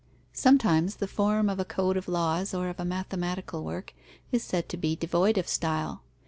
Sometimes 0.33 0.95
the 0.95 1.07
form 1.07 1.47
of 1.47 1.59
a 1.59 1.63
code 1.63 1.95
of 1.95 2.07
laws 2.07 2.55
or 2.55 2.69
of 2.69 2.79
a 2.79 2.85
mathematical 2.85 3.63
work 3.63 3.93
is 4.31 4.43
said 4.43 4.67
to 4.69 4.75
be 4.75 4.95
devoid 4.95 5.37
of 5.37 5.47
style. 5.47 6.01